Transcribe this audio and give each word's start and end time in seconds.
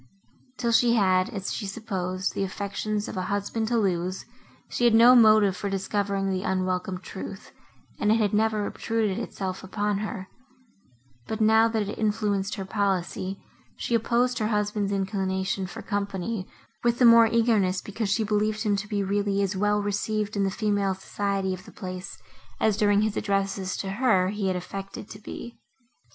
Till 0.57 0.71
she 0.71 0.95
had, 0.95 1.29
as 1.29 1.53
she 1.53 1.67
supposed, 1.67 2.33
the 2.33 2.43
affections 2.43 3.07
of 3.07 3.17
a 3.17 3.21
husband 3.29 3.67
to 3.67 3.77
lose, 3.77 4.25
she 4.67 4.85
had 4.85 4.95
no 4.95 5.13
motive 5.13 5.55
for 5.55 5.69
discovering 5.69 6.31
the 6.31 6.41
unwelcome 6.41 6.97
truth, 6.97 7.51
and 7.99 8.11
it 8.11 8.15
had 8.15 8.33
never 8.33 8.65
obtruded 8.65 9.19
itself 9.19 9.63
upon 9.63 9.99
her; 9.99 10.27
but, 11.27 11.39
now 11.39 11.67
that 11.67 11.87
it 11.87 11.99
influenced 11.99 12.55
her 12.55 12.65
policy, 12.65 13.39
she 13.75 13.93
opposed 13.93 14.39
her 14.39 14.47
husband's 14.47 14.91
inclination 14.91 15.67
for 15.67 15.83
company, 15.83 16.47
with 16.83 16.97
the 16.97 17.05
more 17.05 17.27
eagerness, 17.27 17.79
because 17.79 18.09
she 18.09 18.23
believed 18.23 18.63
him 18.63 18.75
to 18.75 18.87
be 18.87 19.03
really 19.03 19.43
as 19.43 19.55
well 19.55 19.83
received 19.83 20.35
in 20.35 20.43
the 20.43 20.49
female 20.49 20.95
society 20.95 21.53
of 21.53 21.63
the 21.65 21.71
place, 21.71 22.17
as, 22.59 22.75
during 22.75 23.03
his 23.03 23.15
addresses 23.15 23.77
to 23.77 23.91
her, 23.91 24.29
he 24.29 24.47
had 24.47 24.55
affected 24.55 25.07
to 25.07 25.19
be. 25.19 25.59